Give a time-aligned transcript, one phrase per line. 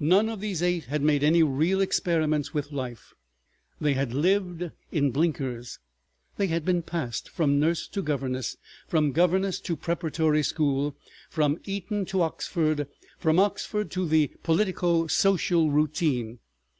[0.00, 3.14] None of these eight had made any real experiments with life,
[3.80, 5.78] they had lived in blinkers,
[6.36, 8.56] they had been passed from nurse to governess,
[8.88, 10.96] from governess to preparatory school,
[11.30, 12.88] from Eton to Oxford,
[13.20, 16.40] from Oxford to the politico social routine.